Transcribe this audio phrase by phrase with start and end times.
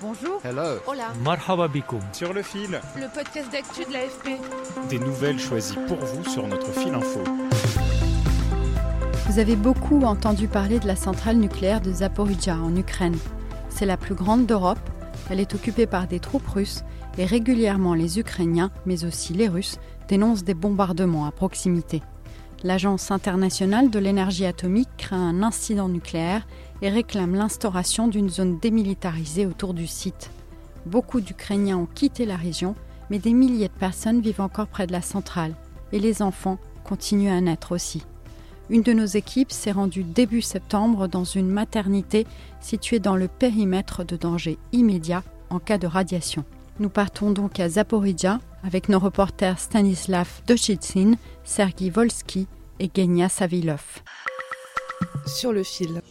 [0.00, 0.40] Bonjour.
[0.44, 0.78] Hello.
[0.86, 1.12] Hola.
[1.24, 2.00] Marhaba bikoum.
[2.12, 4.40] Sur le fil, Le podcast d'actu de l'AFP.
[4.88, 7.20] des nouvelles choisies pour vous sur notre fil info.
[9.28, 13.16] Vous avez beaucoup entendu parler de la centrale nucléaire de Zaporizhia en Ukraine.
[13.68, 14.78] C'est la plus grande d'Europe,
[15.30, 16.84] elle est occupée par des troupes russes
[17.18, 22.02] et régulièrement les Ukrainiens, mais aussi les Russes, dénoncent des bombardements à proximité.
[22.64, 26.46] L'Agence internationale de l'énergie atomique craint un incident nucléaire
[26.82, 30.30] et réclame l'instauration d'une zone démilitarisée autour du site.
[30.86, 32.74] Beaucoup d'Ukrainiens ont quitté la région,
[33.10, 35.54] mais des milliers de personnes vivent encore près de la centrale
[35.92, 38.04] et les enfants continuent à naître aussi.
[38.70, 42.26] Une de nos équipes s'est rendue début septembre dans une maternité
[42.60, 46.44] située dans le périmètre de danger immédiat en cas de radiation.
[46.78, 52.46] Nous partons donc à Zaporizhia avec nos reporters Stanislav Dochitsin, Sergei Volsky
[52.78, 54.02] et Genia Savilov.
[55.26, 56.02] Sur le fil.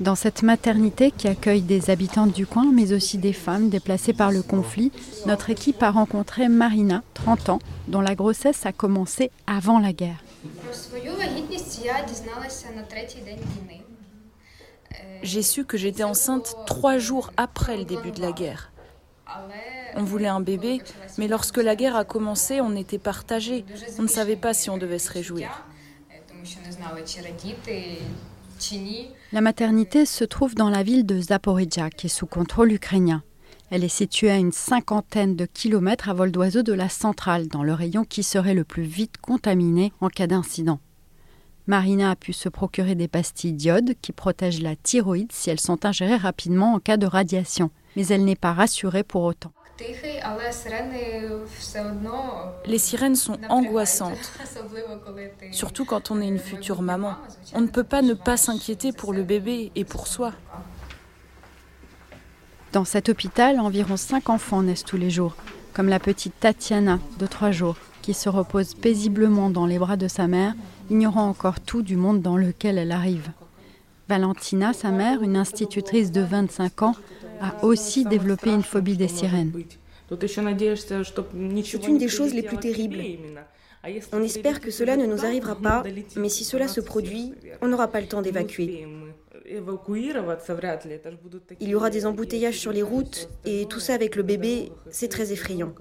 [0.00, 4.32] Dans cette maternité qui accueille des habitants du coin, mais aussi des femmes déplacées par
[4.32, 4.92] le conflit,
[5.26, 10.24] notre équipe a rencontré Marina, 30 ans, dont la grossesse a commencé avant la guerre.
[15.22, 18.72] J'ai su que j'étais enceinte trois jours après le début de la guerre.
[19.96, 20.80] On voulait un bébé,
[21.18, 23.66] mais lorsque la guerre a commencé, on était partagés.
[23.98, 25.62] On ne savait pas si on devait se réjouir.
[29.32, 33.22] La maternité se trouve dans la ville de Zaporizhia, qui est sous contrôle ukrainien.
[33.70, 37.62] Elle est située à une cinquantaine de kilomètres à vol d'oiseau de la centrale, dans
[37.62, 40.80] le rayon qui serait le plus vite contaminé en cas d'incident.
[41.66, 45.86] Marina a pu se procurer des pastilles d'iode qui protègent la thyroïde si elles sont
[45.86, 49.52] ingérées rapidement en cas de radiation, mais elle n'est pas rassurée pour autant.
[52.66, 54.32] Les sirènes sont angoissantes,
[55.52, 57.14] surtout quand on est une future maman.
[57.54, 60.32] On ne peut pas ne pas s'inquiéter pour le bébé et pour soi.
[62.72, 65.34] Dans cet hôpital, environ cinq enfants naissent tous les jours,
[65.72, 70.08] comme la petite Tatiana de trois jours, qui se repose paisiblement dans les bras de
[70.08, 70.54] sa mère,
[70.88, 73.30] ignorant encore tout du monde dans lequel elle arrive.
[74.10, 76.96] Valentina, sa mère, une institutrice de 25 ans,
[77.40, 79.52] a aussi développé une phobie des sirènes.
[80.20, 82.98] C'est une des choses les plus terribles.
[84.12, 85.84] On espère que cela ne nous arrivera pas,
[86.16, 88.88] mais si cela se produit, on n'aura pas le temps d'évacuer.
[91.60, 95.08] Il y aura des embouteillages sur les routes, et tout ça avec le bébé, c'est
[95.08, 95.72] très effrayant.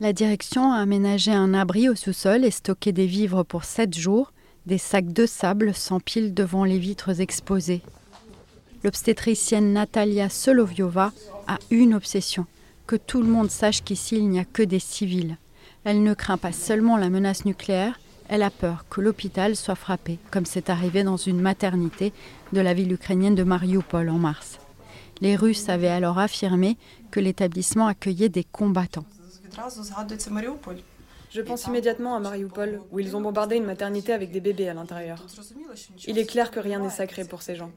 [0.00, 4.32] La direction a aménagé un abri au sous-sol et stocké des vivres pour 7 jours.
[4.66, 7.82] Des sacs de sable s'empilent devant les vitres exposées.
[8.82, 11.12] L'obstétricienne Natalia Soloviova
[11.46, 12.46] a une obsession
[12.86, 15.36] que tout le monde sache qu'ici il n'y a que des civils.
[15.84, 17.98] Elle ne craint pas seulement la menace nucléaire,
[18.28, 22.12] elle a peur que l'hôpital soit frappé, comme c'est arrivé dans une maternité
[22.52, 24.58] de la ville ukrainienne de Mariupol en mars.
[25.20, 26.76] Les Russes avaient alors affirmé
[27.10, 29.06] que l'établissement accueillait des combattants.
[31.30, 34.74] Je pense immédiatement à Mariupol, où ils ont bombardé une maternité avec des bébés à
[34.74, 35.24] l'intérieur.
[36.06, 37.72] Il est clair que rien n'est sacré pour ces gens.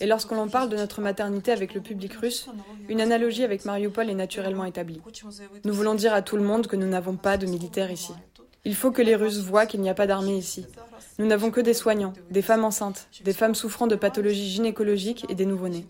[0.00, 2.48] Et lorsqu'on l'on parle de notre maternité avec le public russe,
[2.88, 5.00] une analogie avec Mariupol est naturellement établie.
[5.64, 8.12] Nous voulons dire à tout le monde que nous n'avons pas de militaires ici.
[8.66, 10.66] Il faut que les Russes voient qu'il n'y a pas d'armée ici.
[11.20, 15.36] Nous n'avons que des soignants, des femmes enceintes, des femmes souffrant de pathologies gynécologiques et
[15.36, 15.86] des nouveau-nés.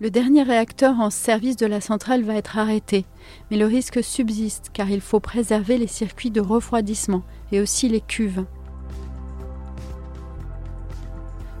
[0.00, 3.04] Le dernier réacteur en service de la centrale va être arrêté,
[3.50, 7.22] mais le risque subsiste car il faut préserver les circuits de refroidissement
[7.52, 8.46] et aussi les cuves.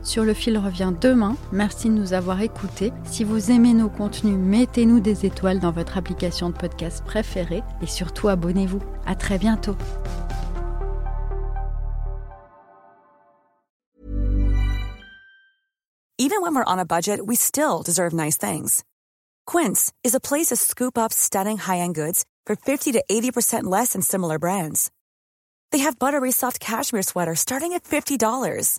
[0.04, 1.36] Sur le fil revient demain.
[1.50, 2.92] Merci de nous avoir écoutés.
[3.04, 7.86] Si vous aimez nos contenus, mettez-nous des étoiles dans votre application de podcast préférée et
[7.86, 8.80] surtout abonnez-vous.
[9.06, 9.76] À très bientôt.
[16.16, 18.82] Even when we're on a budget, we still deserve nice things.
[19.46, 23.92] Quince is a place to scoop up stunning high-end goods for 50 to 80% less
[23.92, 24.90] than similar brands.
[25.70, 28.78] They have buttery soft cashmere sweaters starting at $50,